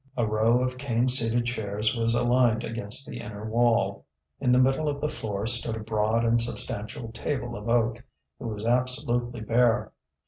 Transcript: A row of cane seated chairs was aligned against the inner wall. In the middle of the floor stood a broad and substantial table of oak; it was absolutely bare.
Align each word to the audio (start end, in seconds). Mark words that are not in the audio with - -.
A 0.17 0.25
row 0.25 0.63
of 0.63 0.79
cane 0.79 1.07
seated 1.07 1.45
chairs 1.45 1.95
was 1.95 2.15
aligned 2.15 2.63
against 2.63 3.05
the 3.07 3.19
inner 3.21 3.45
wall. 3.47 4.07
In 4.39 4.51
the 4.51 4.57
middle 4.57 4.89
of 4.89 4.99
the 4.99 5.07
floor 5.07 5.45
stood 5.45 5.75
a 5.75 5.79
broad 5.81 6.25
and 6.25 6.41
substantial 6.41 7.11
table 7.11 7.55
of 7.55 7.69
oak; 7.69 7.97
it 8.39 8.45
was 8.45 8.65
absolutely 8.65 9.41
bare. 9.41 9.91